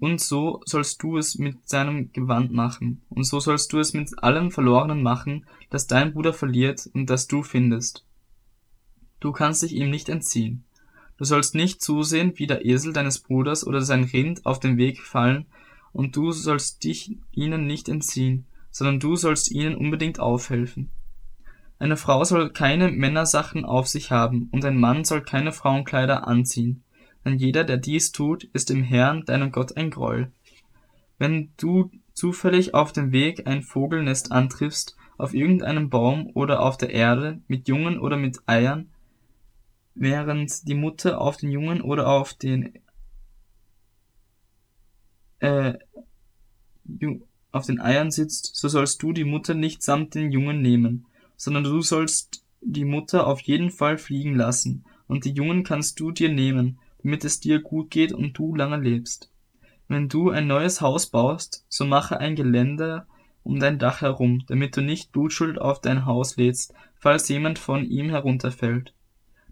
und 0.00 0.20
so 0.20 0.62
sollst 0.64 1.02
du 1.02 1.18
es 1.18 1.38
mit 1.38 1.68
seinem 1.68 2.10
Gewand 2.12 2.52
machen, 2.52 3.02
und 3.10 3.24
so 3.24 3.38
sollst 3.38 3.72
du 3.72 3.78
es 3.78 3.92
mit 3.92 4.22
allem 4.22 4.50
Verlorenen 4.50 5.02
machen, 5.02 5.46
das 5.68 5.86
dein 5.86 6.14
Bruder 6.14 6.32
verliert 6.32 6.88
und 6.94 7.10
das 7.10 7.28
du 7.28 7.42
findest. 7.42 8.04
Du 9.20 9.30
kannst 9.30 9.62
dich 9.62 9.74
ihm 9.74 9.90
nicht 9.90 10.08
entziehen. 10.08 10.64
Du 11.18 11.24
sollst 11.24 11.54
nicht 11.54 11.82
zusehen, 11.82 12.32
wie 12.36 12.46
der 12.46 12.64
Esel 12.64 12.94
deines 12.94 13.18
Bruders 13.18 13.66
oder 13.66 13.82
sein 13.82 14.04
Rind 14.04 14.46
auf 14.46 14.58
den 14.58 14.78
Weg 14.78 15.02
fallen, 15.02 15.44
und 15.92 16.16
du 16.16 16.32
sollst 16.32 16.82
dich 16.82 17.18
ihnen 17.32 17.66
nicht 17.66 17.88
entziehen, 17.88 18.46
sondern 18.70 19.00
du 19.00 19.16
sollst 19.16 19.50
ihnen 19.50 19.76
unbedingt 19.76 20.18
aufhelfen. 20.18 20.88
Eine 21.80 21.96
Frau 21.96 22.22
soll 22.24 22.50
keine 22.50 22.90
Männersachen 22.90 23.64
auf 23.64 23.88
sich 23.88 24.10
haben, 24.10 24.50
und 24.52 24.66
ein 24.66 24.76
Mann 24.76 25.04
soll 25.04 25.22
keine 25.22 25.50
Frauenkleider 25.50 26.28
anziehen, 26.28 26.84
denn 27.24 27.38
jeder, 27.38 27.64
der 27.64 27.78
dies 27.78 28.12
tut, 28.12 28.44
ist 28.44 28.68
dem 28.68 28.82
Herrn, 28.82 29.24
deinem 29.24 29.50
Gott, 29.50 29.78
ein 29.78 29.90
Groll. 29.90 30.30
Wenn 31.18 31.52
du 31.56 31.90
zufällig 32.12 32.74
auf 32.74 32.92
dem 32.92 33.12
Weg 33.12 33.46
ein 33.46 33.62
Vogelnest 33.62 34.30
antriffst, 34.30 34.94
auf 35.16 35.32
irgendeinem 35.32 35.88
Baum 35.88 36.30
oder 36.34 36.60
auf 36.60 36.76
der 36.76 36.90
Erde, 36.90 37.40
mit 37.48 37.66
Jungen 37.66 37.98
oder 37.98 38.18
mit 38.18 38.40
Eiern, 38.44 38.90
während 39.94 40.68
die 40.68 40.74
Mutter 40.74 41.18
auf 41.18 41.38
den 41.38 41.50
Jungen 41.50 41.80
oder 41.80 42.08
auf 42.08 42.34
den 42.34 42.74
äh, 45.38 45.78
auf 47.52 47.64
den 47.64 47.80
Eiern 47.80 48.10
sitzt, 48.10 48.54
so 48.54 48.68
sollst 48.68 49.02
du 49.02 49.12
die 49.12 49.24
Mutter 49.24 49.54
nicht 49.54 49.82
samt 49.82 50.14
den 50.14 50.30
Jungen 50.30 50.60
nehmen, 50.60 51.06
sondern 51.40 51.64
du 51.64 51.80
sollst 51.80 52.44
die 52.60 52.84
Mutter 52.84 53.26
auf 53.26 53.40
jeden 53.40 53.70
Fall 53.70 53.96
fliegen 53.96 54.34
lassen, 54.34 54.84
und 55.06 55.24
die 55.24 55.32
Jungen 55.32 55.64
kannst 55.64 55.98
du 55.98 56.10
dir 56.10 56.28
nehmen, 56.28 56.78
damit 57.02 57.24
es 57.24 57.40
dir 57.40 57.60
gut 57.60 57.90
geht 57.90 58.12
und 58.12 58.36
du 58.36 58.54
lange 58.54 58.76
lebst. 58.76 59.30
Wenn 59.88 60.10
du 60.10 60.28
ein 60.28 60.46
neues 60.46 60.82
Haus 60.82 61.06
baust, 61.06 61.64
so 61.70 61.86
mache 61.86 62.20
ein 62.20 62.36
Geländer 62.36 63.06
um 63.42 63.58
dein 63.58 63.78
Dach 63.78 64.02
herum, 64.02 64.44
damit 64.48 64.76
du 64.76 64.82
nicht 64.82 65.12
Blutschuld 65.12 65.58
auf 65.58 65.80
dein 65.80 66.04
Haus 66.04 66.36
lädst, 66.36 66.74
falls 66.98 67.26
jemand 67.30 67.58
von 67.58 67.86
ihm 67.86 68.10
herunterfällt. 68.10 68.92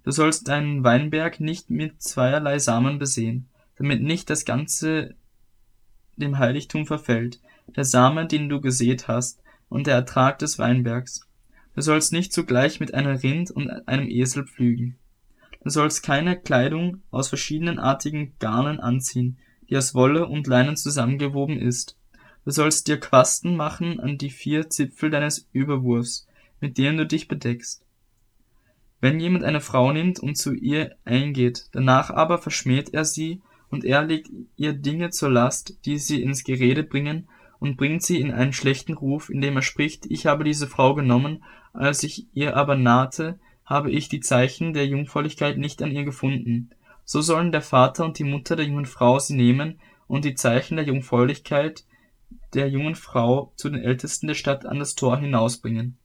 Du 0.05 0.11
sollst 0.11 0.47
deinen 0.47 0.85
Weinberg 0.85 1.41
nicht 1.41 1.71
mit 1.71 2.03
zweierlei 2.03 2.59
Samen 2.59 2.99
besehen, 2.99 3.49
damit 3.77 4.03
nicht 4.03 4.29
das 4.29 4.45
Ganze 4.45 5.15
dem 6.17 6.39
Heiligtum 6.39 6.85
verfällt, 6.85 7.41
der 7.75 7.85
Same, 7.85 8.27
den 8.27 8.51
du 8.51 8.61
gesät 8.61 9.09
hast, 9.09 9.41
und 9.71 9.87
der 9.87 9.95
Ertrag 9.95 10.39
des 10.39 10.59
Weinbergs. 10.59 11.28
Du 11.79 11.83
sollst 11.83 12.13
nicht 12.13 12.33
zugleich 12.33 12.81
mit 12.81 12.93
einem 12.93 13.15
Rind 13.15 13.53
und 13.53 13.71
einem 13.87 14.09
Esel 14.11 14.45
pflügen. 14.45 14.99
Du 15.63 15.71
sollst 15.71 16.03
keine 16.03 16.37
Kleidung 16.37 17.03
aus 17.13 17.29
verschiedenartigen 17.29 18.33
Garnen 18.41 18.81
anziehen, 18.81 19.39
die 19.71 19.77
aus 19.77 19.95
Wolle 19.95 20.27
und 20.27 20.49
Leinen 20.49 20.77
zusammengewoben 20.77 21.57
ist. 21.57 21.97
Du 22.45 22.51
sollst 22.51 22.89
dir 22.89 22.99
Quasten 22.99 23.55
machen 23.55 24.01
an 24.01 24.19
die 24.19 24.31
vier 24.31 24.69
Zipfel 24.69 25.11
deines 25.11 25.47
Überwurfs, 25.53 26.27
mit 26.61 26.79
denen 26.79 26.99
du 26.99 27.07
dich 27.07 27.29
bedeckst. 27.29 27.87
Wenn 29.01 29.21
jemand 29.21 29.45
eine 29.45 29.61
Frau 29.61 29.93
nimmt 29.93 30.19
und 30.19 30.37
zu 30.37 30.55
ihr 30.55 30.97
eingeht, 31.05 31.67
danach 31.71 32.11
aber 32.11 32.39
verschmäht 32.39 32.93
er 32.93 33.05
sie 33.05 33.41
und 33.71 33.85
er 33.85 34.03
legt 34.03 34.31
ihr 34.57 34.73
Dinge 34.73 35.11
zur 35.11 35.31
Last, 35.31 35.79
die 35.85 35.99
sie 35.99 36.23
ins 36.25 36.43
Gerede 36.43 36.83
bringen, 36.83 37.29
und 37.61 37.77
bringt 37.77 38.03
sie 38.03 38.21
in 38.21 38.31
einen 38.31 38.53
schlechten 38.53 38.95
Ruf, 38.95 39.31
indem 39.31 39.57
er 39.57 39.63
spricht, 39.63 40.07
ich 40.07 40.27
habe 40.27 40.45
diese 40.45 40.69
Frau 40.69 40.95
genommen, 40.95 41.43
als 41.79 42.03
ich 42.03 42.27
ihr 42.35 42.57
aber 42.57 42.77
nahte, 42.77 43.39
habe 43.65 43.91
ich 43.91 44.09
die 44.09 44.21
Zeichen 44.21 44.73
der 44.73 44.87
Jungfräulichkeit 44.87 45.59
nicht 45.59 45.83
an 45.83 45.93
ihr 45.93 46.05
gefunden. 46.05 46.71
So 47.05 47.21
sollen 47.21 47.53
der 47.53 47.63
Vater 47.63 48.05
und 48.05 48.19
die 48.19 48.25
Mutter 48.25 48.57
der 48.57 48.67
jungen 48.67 48.87
Frau 48.87 49.19
sie 49.19 49.37
nehmen 49.37 49.79
und 50.07 50.25
die 50.25 50.35
Zeichen 50.35 50.77
der 50.77 50.87
Jungfräulichkeit 50.87 51.85
der 52.55 52.69
jungen 52.69 52.95
Frau 52.95 53.53
zu 53.57 53.69
den 53.69 53.83
Ältesten 53.83 54.27
der 54.27 54.35
Stadt 54.35 54.67
an 54.67 54.79
das 54.79 54.95
Tor 54.95 55.19
hinausbringen. 55.19 55.99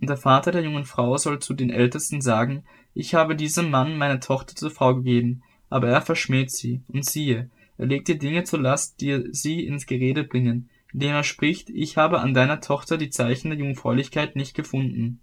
Und 0.00 0.08
der 0.08 0.16
Vater 0.16 0.52
der 0.52 0.62
jungen 0.62 0.84
Frau 0.84 1.16
soll 1.16 1.40
zu 1.40 1.54
den 1.54 1.70
Ältesten 1.70 2.20
sagen, 2.20 2.64
ich 2.94 3.14
habe 3.14 3.36
diesem 3.36 3.70
Mann 3.70 3.98
meine 3.98 4.20
Tochter 4.20 4.54
zur 4.54 4.70
Frau 4.70 4.94
gegeben, 4.94 5.42
aber 5.68 5.88
er 5.88 6.02
verschmäht 6.02 6.50
sie, 6.50 6.82
und 6.88 7.04
siehe, 7.04 7.50
er 7.76 7.86
legt 7.86 8.08
ihr 8.08 8.18
Dinge 8.18 8.44
zur 8.44 8.60
Last, 8.60 9.00
die 9.00 9.28
sie 9.32 9.66
ins 9.66 9.86
Gerede 9.86 10.24
bringen, 10.24 10.70
indem 10.92 11.12
er 11.12 11.24
spricht, 11.24 11.70
ich 11.70 11.96
habe 11.96 12.20
an 12.20 12.34
deiner 12.34 12.60
Tochter 12.60 12.98
die 12.98 13.10
Zeichen 13.10 13.50
der 13.50 13.58
Jungfräulichkeit 13.58 14.36
nicht 14.36 14.54
gefunden. 14.54 15.20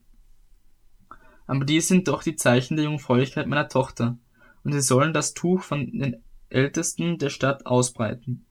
Aber 1.47 1.65
dies 1.65 1.87
sind 1.87 2.07
doch 2.07 2.23
die 2.23 2.35
Zeichen 2.35 2.75
der 2.75 2.85
Jungfräulichkeit 2.85 3.47
meiner 3.47 3.69
Tochter, 3.69 4.17
und 4.63 4.73
sie 4.73 4.81
sollen 4.81 5.13
das 5.13 5.33
Tuch 5.33 5.61
von 5.61 5.91
den 5.91 6.17
Ältesten 6.49 7.17
der 7.17 7.29
Stadt 7.29 7.65
ausbreiten. 7.65 8.45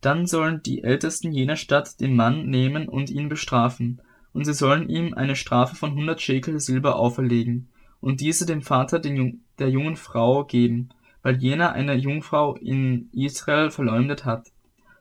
Dann 0.00 0.26
sollen 0.26 0.62
die 0.62 0.82
Ältesten 0.82 1.32
jener 1.32 1.56
Stadt 1.56 2.00
den 2.00 2.16
Mann 2.16 2.46
nehmen 2.46 2.88
und 2.88 3.10
ihn 3.10 3.28
bestrafen, 3.28 4.00
und 4.32 4.44
sie 4.44 4.54
sollen 4.54 4.88
ihm 4.88 5.14
eine 5.14 5.36
Strafe 5.36 5.76
von 5.76 5.94
hundert 5.94 6.20
Schekel 6.20 6.58
Silber 6.60 6.96
auferlegen, 6.96 7.68
und 8.00 8.20
diese 8.20 8.46
dem 8.46 8.62
Vater 8.62 8.98
der 8.98 9.68
jungen 9.68 9.96
Frau 9.96 10.44
geben, 10.44 10.88
weil 11.22 11.36
jener 11.36 11.72
eine 11.72 11.94
Jungfrau 11.94 12.56
in 12.56 13.10
Israel 13.12 13.70
verleumdet 13.70 14.24
hat. 14.24 14.48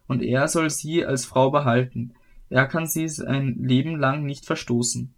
Und 0.10 0.24
er 0.24 0.48
soll 0.48 0.72
sie 0.72 1.06
als 1.06 1.25
Frau 1.25 1.51
behalten, 1.51 2.16
er 2.50 2.66
kann 2.66 2.88
sie 2.88 3.08
sein 3.08 3.60
Leben 3.60 3.96
lang 3.96 4.25
nicht 4.25 4.48
verstoßen. 4.48 5.13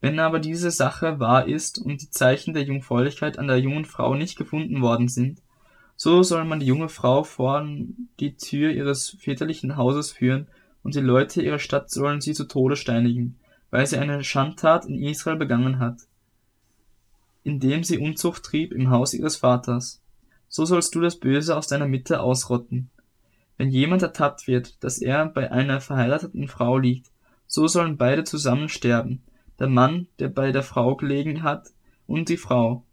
Wenn 0.00 0.20
aber 0.20 0.38
diese 0.38 0.70
Sache 0.70 1.18
wahr 1.18 1.48
ist 1.48 1.78
und 1.78 2.00
die 2.00 2.10
Zeichen 2.10 2.54
der 2.54 2.62
Jungfräulichkeit 2.62 3.40
an 3.40 3.48
der 3.48 3.58
jungen 3.58 3.84
Frau 3.84 4.14
nicht 4.14 4.38
gefunden 4.38 4.82
worden 4.82 5.08
sind, 5.08 5.42
so 5.96 6.22
soll 6.22 6.44
man 6.44 6.60
die 6.60 6.66
junge 6.66 6.88
Frau 6.88 7.24
vor 7.24 7.66
die 8.20 8.36
Tür 8.36 8.70
ihres 8.70 9.16
väterlichen 9.18 9.76
Hauses 9.76 10.12
führen, 10.12 10.46
und 10.84 10.94
die 10.94 11.00
Leute 11.00 11.42
ihrer 11.42 11.58
Stadt 11.58 11.90
sollen 11.90 12.20
sie 12.20 12.32
zu 12.32 12.44
Tode 12.44 12.76
steinigen, 12.76 13.36
weil 13.70 13.84
sie 13.84 13.98
eine 13.98 14.22
Schandtat 14.22 14.86
in 14.86 15.02
Israel 15.02 15.38
begangen 15.38 15.80
hat, 15.80 16.06
indem 17.42 17.82
sie 17.82 17.98
Unzucht 17.98 18.44
trieb 18.44 18.70
im 18.70 18.90
Haus 18.90 19.12
ihres 19.12 19.36
Vaters. 19.36 20.00
So 20.46 20.64
sollst 20.64 20.94
du 20.94 21.00
das 21.00 21.16
Böse 21.16 21.56
aus 21.56 21.66
deiner 21.66 21.88
Mitte 21.88 22.20
ausrotten. 22.20 22.90
Wenn 23.60 23.68
jemand 23.68 24.00
ertappt 24.00 24.46
wird, 24.46 24.82
dass 24.82 25.02
er 25.02 25.26
bei 25.26 25.52
einer 25.52 25.82
verheirateten 25.82 26.48
Frau 26.48 26.78
liegt, 26.78 27.10
so 27.46 27.66
sollen 27.66 27.98
beide 27.98 28.24
zusammen 28.24 28.70
sterben, 28.70 29.22
der 29.58 29.68
Mann, 29.68 30.06
der 30.18 30.28
bei 30.28 30.50
der 30.50 30.62
Frau 30.62 30.96
gelegen 30.96 31.42
hat, 31.42 31.68
und 32.06 32.30
die 32.30 32.38
Frau, 32.38 32.86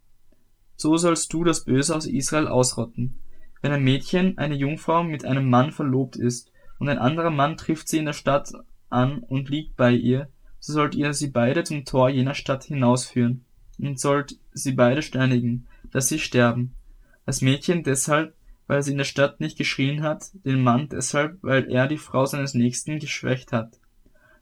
so 0.76 0.98
sollst 0.98 1.32
du 1.32 1.42
das 1.42 1.64
Böse 1.64 1.96
aus 1.96 2.04
Israel 2.04 2.48
ausrotten. 2.48 3.18
Wenn 3.62 3.72
ein 3.72 3.82
Mädchen, 3.82 4.36
eine 4.36 4.56
Jungfrau, 4.56 5.04
mit 5.04 5.24
einem 5.24 5.48
Mann 5.48 5.72
verlobt 5.72 6.16
ist, 6.16 6.52
und 6.78 6.90
ein 6.90 6.98
anderer 6.98 7.30
Mann 7.30 7.56
trifft 7.56 7.88
sie 7.88 7.96
in 7.96 8.04
der 8.04 8.12
Stadt 8.12 8.52
an 8.90 9.20
und 9.20 9.48
liegt 9.48 9.74
bei 9.74 9.92
ihr, 9.92 10.28
so 10.60 10.74
sollt 10.74 10.94
ihr 10.94 11.14
sie 11.14 11.28
beide 11.28 11.64
zum 11.64 11.86
Tor 11.86 12.10
jener 12.10 12.34
Stadt 12.34 12.64
hinausführen, 12.64 13.42
und 13.78 13.98
sollt 13.98 14.38
sie 14.52 14.72
beide 14.72 15.00
steinigen, 15.00 15.66
dass 15.92 16.08
sie 16.08 16.18
sterben. 16.18 16.74
Das 17.24 17.40
Mädchen 17.40 17.84
deshalb, 17.84 18.34
weil 18.68 18.82
sie 18.82 18.92
in 18.92 18.98
der 18.98 19.04
Stadt 19.04 19.40
nicht 19.40 19.58
geschrien 19.58 20.02
hat, 20.02 20.26
den 20.44 20.62
Mann 20.62 20.88
deshalb, 20.88 21.38
weil 21.42 21.68
er 21.70 21.88
die 21.88 21.96
Frau 21.96 22.26
seines 22.26 22.54
Nächsten 22.54 23.00
geschwächt 23.00 23.50
hat. 23.50 23.80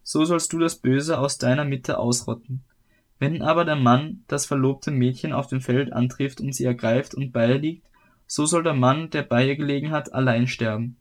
So 0.02 0.24
sollst 0.24 0.52
du 0.52 0.58
das 0.58 0.76
Böse 0.76 1.18
aus 1.18 1.38
deiner 1.38 1.64
Mitte 1.64 1.98
ausrotten. 1.98 2.64
Wenn 3.18 3.40
aber 3.40 3.64
der 3.64 3.76
Mann 3.76 4.24
das 4.26 4.44
verlobte 4.44 4.90
Mädchen 4.90 5.32
auf 5.32 5.46
dem 5.46 5.60
Feld 5.60 5.92
antrifft 5.92 6.40
und 6.40 6.54
sie 6.54 6.64
ergreift 6.64 7.14
und 7.14 7.32
bei 7.32 7.48
ihr 7.48 7.58
liegt, 7.58 7.86
so 8.26 8.44
soll 8.44 8.64
der 8.64 8.74
Mann, 8.74 9.10
der 9.10 9.22
bei 9.22 9.46
ihr 9.46 9.56
gelegen 9.56 9.92
hat, 9.92 10.12
allein 10.12 10.48
sterben. 10.48 10.96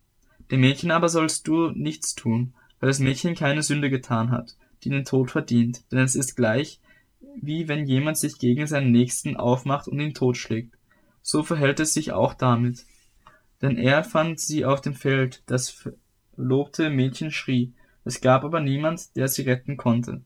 Dem 0.50 0.60
Mädchen 0.60 0.92
aber 0.92 1.08
sollst 1.08 1.46
du 1.48 1.70
nichts 1.70 2.14
tun, 2.14 2.54
weil 2.78 2.88
das 2.88 3.00
Mädchen 3.00 3.34
keine 3.34 3.62
Sünde 3.62 3.90
getan 3.90 4.30
hat, 4.30 4.56
die 4.84 4.90
den 4.90 5.04
Tod 5.04 5.32
verdient, 5.32 5.82
denn 5.90 5.98
es 5.98 6.14
ist 6.14 6.36
gleich, 6.36 6.80
wie 7.34 7.66
wenn 7.66 7.86
jemand 7.86 8.18
sich 8.18 8.38
gegen 8.38 8.66
seinen 8.68 8.92
Nächsten 8.92 9.36
aufmacht 9.36 9.88
und 9.88 9.98
ihn 9.98 10.14
totschlägt. 10.14 10.74
So 11.22 11.42
verhält 11.42 11.80
es 11.80 11.92
sich 11.92 12.12
auch 12.12 12.34
damit. 12.34 12.86
Denn 13.62 13.78
er 13.78 14.04
fand 14.04 14.40
sie 14.40 14.64
auf 14.64 14.80
dem 14.80 14.94
Feld, 14.94 15.42
das 15.46 15.70
verlobte 16.34 16.90
Mädchen 16.90 17.30
schrie, 17.30 17.72
es 18.04 18.20
gab 18.20 18.44
aber 18.44 18.60
niemand, 18.60 19.16
der 19.16 19.28
sie 19.28 19.42
retten 19.42 19.76
konnte. 19.76 20.22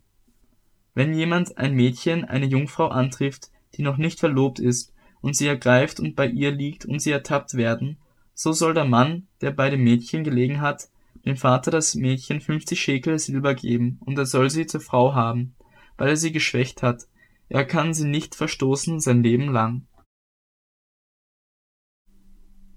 Wenn 0.94 1.14
jemand 1.14 1.56
ein 1.56 1.74
Mädchen, 1.74 2.24
eine 2.24 2.46
Jungfrau 2.46 2.88
antrifft, 2.88 3.50
die 3.74 3.82
noch 3.82 3.96
nicht 3.96 4.20
verlobt 4.20 4.58
ist, 4.58 4.92
und 5.20 5.36
sie 5.36 5.46
ergreift 5.46 6.00
und 6.00 6.16
bei 6.16 6.26
ihr 6.26 6.50
liegt 6.50 6.84
und 6.84 7.00
sie 7.00 7.10
ertappt 7.10 7.54
werden, 7.54 7.98
so 8.34 8.52
soll 8.52 8.74
der 8.74 8.86
Mann, 8.86 9.28
der 9.40 9.50
bei 9.50 9.70
dem 9.70 9.84
Mädchen 9.84 10.24
gelegen 10.24 10.60
hat, 10.60 10.88
dem 11.24 11.36
Vater 11.36 11.70
das 11.70 11.94
Mädchen 11.94 12.40
fünfzig 12.40 12.80
Schekel 12.80 13.18
Silber 13.18 13.54
geben, 13.54 14.00
und 14.04 14.18
er 14.18 14.26
soll 14.26 14.50
sie 14.50 14.66
zur 14.66 14.80
Frau 14.80 15.14
haben, 15.14 15.54
weil 15.96 16.08
er 16.08 16.16
sie 16.16 16.32
geschwächt 16.32 16.82
hat. 16.82 17.06
Er 17.48 17.64
kann 17.64 17.92
sie 17.94 18.08
nicht 18.08 18.34
verstoßen 18.34 19.00
sein 19.00 19.22
Leben 19.22 19.52
lang. 19.52 19.86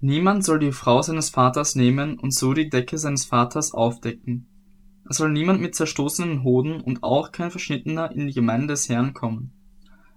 Niemand 0.06 0.44
soll 0.44 0.58
die 0.58 0.70
Frau 0.70 1.00
seines 1.00 1.30
Vaters 1.30 1.76
nehmen 1.76 2.18
und 2.18 2.34
so 2.34 2.52
die 2.52 2.68
Decke 2.68 2.98
seines 2.98 3.24
Vaters 3.24 3.72
aufdecken. 3.72 4.46
Es 5.08 5.16
soll 5.16 5.32
niemand 5.32 5.62
mit 5.62 5.74
zerstoßenen 5.74 6.44
Hoden 6.44 6.82
und 6.82 7.02
auch 7.02 7.32
kein 7.32 7.50
Verschnittener 7.50 8.12
in 8.12 8.26
die 8.26 8.34
Gemeinde 8.34 8.66
des 8.66 8.90
Herrn 8.90 9.14
kommen. 9.14 9.54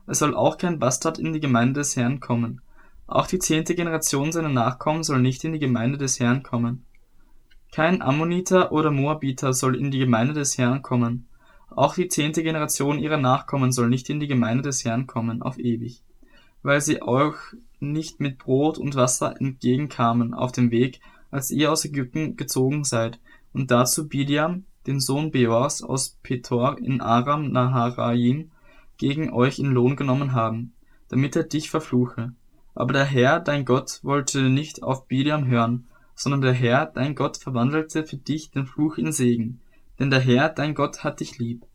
Es 0.06 0.20
soll 0.20 0.36
auch 0.36 0.58
kein 0.58 0.78
Bastard 0.78 1.20
in 1.20 1.32
die 1.32 1.40
Gemeinde 1.40 1.80
des 1.80 1.96
Herrn 1.96 2.20
kommen. 2.20 2.60
Auch 3.06 3.28
die 3.28 3.40
zehnte 3.40 3.76
Generation 3.76 4.34
seiner 4.34 4.50
Nachkommen 4.50 5.04
soll 5.04 5.22
nicht 5.22 5.46
in 5.46 5.54
die 5.54 5.60
Gemeinde 5.60 5.98
des 5.98 6.20
Herrn 6.20 6.44
kommen. 6.44 6.86
Kein 7.72 8.02
Ammoniter 8.02 8.74
oder 8.74 8.92
Moabiter 8.92 9.54
soll 9.54 9.78
in 9.78 9.90
die 9.90 10.00
Gemeinde 10.00 10.34
des 10.34 10.58
Herrn 10.58 10.82
kommen. 10.82 11.30
Auch 11.70 11.96
die 11.96 12.10
zehnte 12.10 12.44
Generation 12.44 13.00
ihrer 13.00 13.16
Nachkommen 13.16 13.72
soll 13.72 13.88
nicht 13.88 14.10
in 14.10 14.20
die 14.20 14.28
Gemeinde 14.28 14.64
des 14.64 14.84
Herrn 14.84 15.08
kommen, 15.08 15.42
auf 15.42 15.58
ewig. 15.58 16.04
Weil 16.62 16.82
sie 16.82 17.02
euch 17.02 17.38
nicht 17.80 18.20
mit 18.20 18.38
Brot 18.38 18.78
und 18.78 18.96
Wasser 18.96 19.40
entgegenkamen 19.40 20.34
auf 20.34 20.52
dem 20.52 20.72
Weg, 20.72 21.00
als 21.32 21.52
ihr 21.52 21.72
aus 21.72 21.86
Ägypten 21.86 22.36
gezogen 22.38 22.84
seid, 22.84 23.20
und 23.54 23.72
dazu 23.72 24.08
Bidiam, 24.08 24.66
den 24.86 25.00
Sohn 25.00 25.32
Beors 25.32 25.82
aus 25.84 26.18
Petor 26.24 26.78
in 26.80 27.02
Aram 27.02 27.52
Naharaim, 27.52 28.52
gegen 28.98 29.32
euch 29.32 29.60
in 29.60 29.72
Lohn 29.72 29.96
genommen 29.96 30.34
haben, 30.34 30.74
damit 31.10 31.36
er 31.36 31.44
dich 31.44 31.70
verfluche. 31.70 32.34
Aber 32.74 32.94
der 32.94 33.06
Herr, 33.06 33.40
dein 33.40 33.66
Gott, 33.66 34.00
wollte 34.04 34.50
nicht 34.50 34.84
auf 34.84 35.08
Biliam 35.08 35.46
hören, 35.48 35.88
sondern 36.16 36.42
der 36.42 36.54
Herr, 36.54 36.88
dein 36.88 37.16
Gott, 37.16 37.38
verwandelte 37.38 38.04
für 38.04 38.18
dich 38.18 38.52
den 38.52 38.66
Fluch 38.66 38.98
in 38.98 39.12
Segen, 39.12 39.62
denn 40.00 40.10
der 40.10 40.20
Herr, 40.20 40.50
dein 40.50 40.74
Gott, 40.76 41.04
hat 41.04 41.20
dich 41.20 41.38
lieb. 41.38 41.66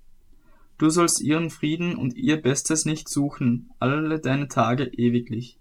Du 0.78 0.90
sollst 0.90 1.20
ihren 1.20 1.50
Frieden 1.50 1.96
und 1.96 2.14
ihr 2.16 2.40
Bestes 2.40 2.84
nicht 2.84 3.08
suchen, 3.08 3.70
alle 3.78 4.18
deine 4.18 4.48
Tage 4.48 4.84
ewiglich. 4.84 5.58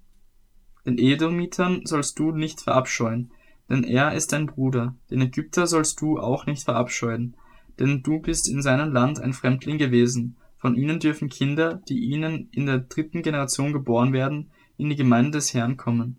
Den 0.85 0.97
Edomitern 0.97 1.85
sollst 1.85 2.17
du 2.17 2.31
nicht 2.31 2.61
verabscheuen, 2.61 3.31
denn 3.69 3.83
er 3.83 4.13
ist 4.13 4.33
dein 4.33 4.47
Bruder, 4.47 4.95
den 5.09 5.21
Ägypter 5.21 5.67
sollst 5.67 6.01
du 6.01 6.19
auch 6.19 6.45
nicht 6.45 6.63
verabscheuen, 6.63 7.35
denn 7.79 8.03
du 8.03 8.19
bist 8.19 8.50
in 8.50 8.61
seinem 8.61 8.91
Land 8.91 9.19
ein 9.19 9.33
Fremdling 9.33 9.77
gewesen. 9.77 10.38
Von 10.57 10.75
ihnen 10.75 11.00
dürfen 11.00 11.29
Kinder, 11.29 11.81
die 11.88 12.00
ihnen 12.00 12.50
in 12.51 12.65
der 12.65 12.79
dritten 12.79 13.23
Generation 13.23 13.73
geboren 13.73 14.13
werden, 14.13 14.51
in 14.77 14.89
die 14.89 14.95
Gemeinde 14.95 15.31
des 15.31 15.53
Herrn 15.53 15.77
kommen. 15.77 16.17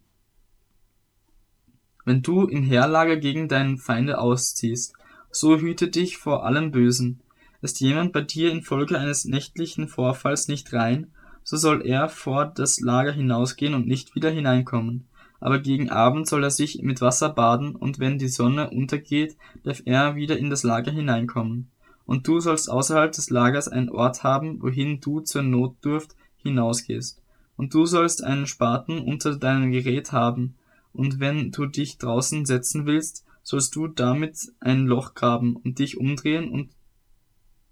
Wenn 2.04 2.22
du 2.22 2.46
im 2.46 2.64
Heerlager 2.64 3.16
gegen 3.16 3.48
deinen 3.48 3.78
Feinde 3.78 4.18
ausziehst, 4.18 4.94
so 5.30 5.58
hüte 5.58 5.88
dich 5.88 6.18
vor 6.18 6.44
allem 6.44 6.72
Bösen. 6.72 7.20
Ist 7.60 7.80
jemand 7.80 8.12
bei 8.12 8.22
dir 8.22 8.50
infolge 8.50 8.98
eines 8.98 9.24
nächtlichen 9.24 9.86
Vorfalls 9.86 10.48
nicht 10.48 10.72
rein, 10.72 11.11
so 11.44 11.56
soll 11.56 11.86
er 11.86 12.08
vor 12.08 12.46
das 12.46 12.80
Lager 12.80 13.12
hinausgehen 13.12 13.74
und 13.74 13.86
nicht 13.86 14.14
wieder 14.14 14.30
hineinkommen 14.30 15.06
aber 15.42 15.58
gegen 15.58 15.90
Abend 15.90 16.28
soll 16.28 16.44
er 16.44 16.52
sich 16.52 16.82
mit 16.82 17.00
Wasser 17.00 17.28
baden, 17.28 17.74
und 17.74 17.98
wenn 17.98 18.16
die 18.16 18.28
Sonne 18.28 18.70
untergeht, 18.70 19.36
darf 19.64 19.82
er 19.84 20.14
wieder 20.14 20.38
in 20.38 20.50
das 20.50 20.62
Lager 20.62 20.92
hineinkommen. 20.92 21.68
Und 22.06 22.28
du 22.28 22.38
sollst 22.38 22.70
außerhalb 22.70 23.10
des 23.10 23.28
Lagers 23.28 23.66
einen 23.66 23.90
Ort 23.90 24.22
haben, 24.22 24.62
wohin 24.62 25.00
du 25.00 25.18
zur 25.18 25.42
Notdurft 25.42 26.14
hinausgehst. 26.36 27.20
Und 27.56 27.74
du 27.74 27.86
sollst 27.86 28.22
einen 28.22 28.46
Spaten 28.46 29.00
unter 29.00 29.34
deinem 29.34 29.72
Gerät 29.72 30.12
haben, 30.12 30.54
und 30.92 31.18
wenn 31.18 31.50
du 31.50 31.66
dich 31.66 31.98
draußen 31.98 32.46
setzen 32.46 32.86
willst, 32.86 33.24
sollst 33.42 33.74
du 33.74 33.88
damit 33.88 34.52
ein 34.60 34.86
Loch 34.86 35.14
graben 35.14 35.56
und 35.56 35.80
dich 35.80 35.98
umdrehen 35.98 36.52
und 36.52 36.70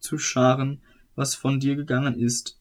zu 0.00 0.18
scharen, 0.18 0.82
was 1.14 1.36
von 1.36 1.60
dir 1.60 1.76
gegangen 1.76 2.18
ist. 2.18 2.59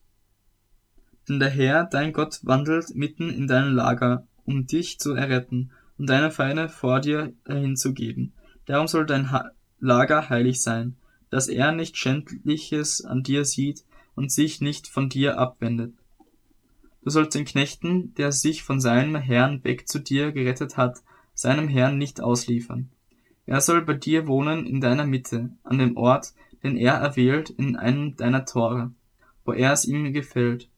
Denn 1.29 1.39
der 1.39 1.50
Herr, 1.50 1.86
dein 1.86 2.12
Gott, 2.12 2.39
wandelt 2.41 2.95
mitten 2.95 3.29
in 3.29 3.48
deinem 3.48 3.75
Lager, 3.75 4.25
um 4.45 4.65
dich 4.65 5.00
zu 5.00 5.13
erretten, 5.13 5.71
und 6.00 6.09
deine 6.09 6.31
Feinde 6.31 6.69
vor 6.69 7.01
dir 7.01 7.33
hinzugeben. 7.45 8.33
Darum 8.65 8.88
soll 8.88 9.05
dein 9.05 9.29
Lager 9.79 10.29
heilig 10.29 10.62
sein, 10.62 10.95
dass 11.29 11.48
er 11.48 11.71
nicht 11.71 11.98
Schändliches 11.98 13.05
an 13.05 13.21
dir 13.21 13.45
sieht 13.45 13.83
und 14.15 14.31
sich 14.31 14.59
nicht 14.59 14.88
von 14.88 15.09
dir 15.09 15.38
abwendet. 15.38 15.93
Du 17.03 17.12
sollst 17.12 17.36
den 17.36 17.45
Knechten, 17.45 18.13
der 18.15 18.31
sich 18.31 18.63
von 18.63 18.79
seinem 18.79 19.15
Herrn 19.15 19.63
weg 19.63 19.88
zu 19.88 20.00
dir 20.00 20.31
gerettet 20.31 20.77
hat, 20.77 21.00
seinem 21.33 21.67
Herrn 21.67 21.98
nicht 21.98 22.21
ausliefern. 22.21 22.89
Er 23.45 23.62
soll 23.62 23.83
bei 23.83 23.93
dir 23.93 24.27
wohnen 24.27 24.65
in 24.65 24.81
deiner 24.81 25.05
Mitte, 25.05 25.51
an 25.63 25.77
dem 25.77 25.95
Ort, 25.95 26.33
den 26.63 26.75
er 26.75 26.95
erwählt, 26.95 27.50
in 27.51 27.75
einem 27.75 28.15
deiner 28.15 28.45
Tore, 28.45 28.91
wo 29.45 29.53
er 29.53 29.74
es 29.74 29.86
ihm 29.86 30.12
gefällt. 30.12 30.69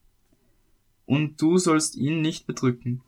Und 1.05 1.41
du 1.41 1.58
sollst 1.58 1.96
ihn 1.96 2.22
nicht 2.22 2.48
bedrücken. 2.48 3.01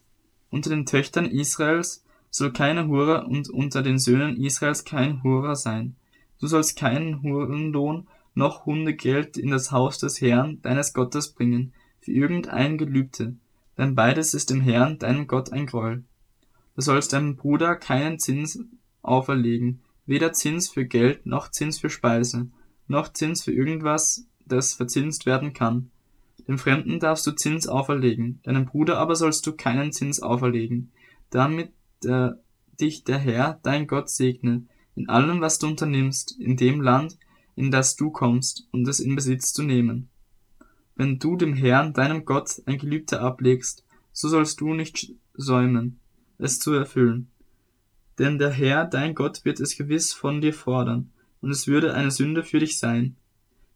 Unter 0.50 0.69
den 0.69 0.85
Töchtern 0.85 1.25
Israels 1.25 2.03
soll 2.29 2.51
keine 2.51 2.88
Hure 2.88 3.25
und 3.25 3.50
unter 3.50 3.81
den 3.81 4.00
Söhnen 4.00 4.38
Israels 4.38 4.83
kein 4.83 5.23
Hurer 5.23 5.55
sein. 5.55 5.95
Du 6.39 6.47
sollst 6.47 6.77
keinen 6.77 7.21
Hurenlohn 7.21 8.07
noch 8.35 8.65
Hundegeld 8.65 9.38
in 9.38 9.51
das 9.51 9.71
Haus 9.71 9.97
des 10.00 10.21
Herrn, 10.21 10.62
deines 10.62 10.93
Gottes, 10.93 11.29
bringen, 11.29 11.73
für 12.01 12.12
irgendein 12.12 12.77
Gelübde, 12.77 13.35
denn 13.77 13.95
beides 13.95 14.33
ist 14.33 14.50
dem 14.50 14.62
Herrn, 14.62 15.00
deinem 15.00 15.27
Gott, 15.27 15.51
ein 15.51 15.65
Gräuel. 15.65 16.03
Du 16.75 16.81
sollst 16.81 17.13
deinem 17.13 17.35
Bruder 17.35 17.75
keinen 17.75 18.19
Zins 18.19 18.59
auferlegen, 19.01 19.81
weder 20.05 20.33
Zins 20.33 20.69
für 20.69 20.85
Geld, 20.85 21.25
noch 21.25 21.50
Zins 21.50 21.79
für 21.79 21.89
Speise, 21.89 22.47
noch 22.88 23.13
Zins 23.13 23.43
für 23.43 23.53
irgendwas, 23.53 24.25
das 24.45 24.73
verzinst 24.73 25.25
werden 25.25 25.53
kann. 25.53 25.91
Dem 26.47 26.57
Fremden 26.57 27.00
darfst 27.00 27.25
du 27.25 27.31
Zins 27.31 27.67
auferlegen, 27.67 28.41
deinem 28.43 28.65
Bruder 28.65 28.97
aber 28.97 29.15
sollst 29.15 29.47
du 29.47 29.53
keinen 29.53 29.93
Zins 29.93 30.21
auferlegen, 30.21 30.91
damit 31.29 31.71
äh, 32.03 32.31
dich 32.79 33.03
der 33.03 33.17
Herr, 33.17 33.59
dein 33.63 33.88
Gott, 33.88 34.09
segne, 34.09 34.65
in 34.95 35.09
allem, 35.09 35.41
was 35.41 35.59
du 35.59 35.67
unternimmst, 35.67 36.39
in 36.39 36.57
dem 36.57 36.81
Land, 36.81 37.17
in 37.55 37.71
das 37.71 37.95
du 37.95 38.12
kommst, 38.12 38.67
um 38.71 38.81
es 38.83 39.00
in 39.00 39.15
Besitz 39.15 39.53
zu 39.53 39.63
nehmen. 39.63 40.09
Wenn 40.95 41.17
du 41.17 41.35
dem 41.35 41.53
Herrn, 41.53 41.93
deinem 41.93 42.25
Gott, 42.25 42.62
ein 42.65 42.77
Gelübde 42.77 43.19
ablegst, 43.19 43.85
so 44.12 44.27
sollst 44.27 44.62
du 44.62 44.73
nicht 44.73 45.13
säumen, 45.33 46.00
es 46.38 46.59
zu 46.59 46.73
erfüllen. 46.73 47.31
Denn 48.19 48.38
der 48.38 48.51
Herr, 48.51 48.85
dein 48.85 49.15
Gott, 49.15 49.43
wird 49.45 49.59
es 49.59 49.75
gewiss 49.75 50.13
von 50.13 50.41
dir 50.41 50.53
fordern, 50.53 51.12
und 51.41 51.51
es 51.51 51.67
würde 51.67 51.93
eine 51.93 52.12
Sünde 52.12 52.43
für 52.43 52.59
dich 52.59 52.77
sein. 52.77 53.15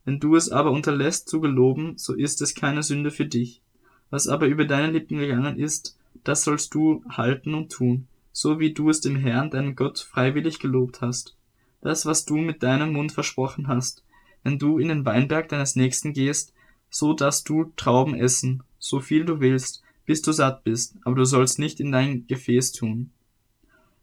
Wenn 0.08 0.22
du 0.22 0.38
es 0.38 0.50
aber 0.50 0.72
unterlässt 0.72 1.28
zu 1.28 1.42
geloben, 1.42 1.98
so 1.98 2.14
ist 2.14 2.42
es 2.42 2.56
keine 2.56 2.82
Sünde 2.82 3.12
für 3.12 3.26
dich. 3.26 3.62
Was 4.10 4.30
aber 4.30 4.48
über 4.48 4.64
deine 4.64 4.90
Lippen 4.94 5.20
gegangen 5.20 5.60
ist, 5.60 6.00
das 6.24 6.46
sollst 6.46 6.74
du 6.74 7.04
halten 7.10 7.54
und 7.54 7.74
tun, 7.74 8.08
so 8.32 8.58
wie 8.58 8.74
du 8.74 8.90
es 8.90 9.02
dem 9.02 9.18
Herrn, 9.18 9.52
deinem 9.52 9.76
Gott, 9.76 10.00
freiwillig 10.00 10.60
gelobt 10.60 11.02
hast. 11.02 11.36
Das, 11.82 12.06
was 12.06 12.24
du 12.24 12.38
mit 12.38 12.64
deinem 12.64 12.94
Mund 12.94 13.12
versprochen 13.12 13.68
hast, 13.68 14.06
wenn 14.44 14.58
du 14.58 14.80
in 14.80 14.88
den 14.88 15.06
Weinberg 15.06 15.50
deines 15.50 15.76
Nächsten 15.76 16.14
gehst, 16.14 16.54
so 16.90 17.12
dass 17.12 17.44
du 17.44 17.74
Trauben 17.76 18.16
essen, 18.16 18.64
so 18.80 19.02
viel 19.02 19.26
du 19.26 19.42
willst, 19.42 19.84
bis 20.06 20.22
du 20.22 20.32
satt 20.32 20.64
bist, 20.64 20.96
aber 21.04 21.18
du 21.18 21.26
sollst 21.26 21.60
nicht 21.60 21.82
in 21.82 21.92
dein 21.92 22.26
Gefäß 22.28 22.72
tun. 22.72 23.12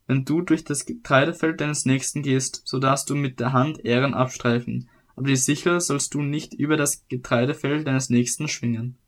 Wenn 0.06 0.26
du 0.26 0.42
durch 0.42 0.64
das 0.64 0.84
Getreidefeld 0.84 1.62
deines 1.62 1.86
Nächsten 1.86 2.20
gehst, 2.20 2.60
so 2.66 2.78
darfst 2.78 3.08
du 3.08 3.14
mit 3.14 3.40
der 3.40 3.54
Hand 3.54 3.86
Ehren 3.86 4.12
abstreifen, 4.12 4.90
aber 5.16 5.28
die 5.28 5.36
Sichel 5.36 5.80
sollst 5.80 6.14
du 6.14 6.22
nicht 6.22 6.54
über 6.54 6.76
das 6.76 7.06
Getreidefeld 7.08 7.86
deines 7.86 8.10
Nächsten 8.10 8.48
schwingen. 8.48 8.98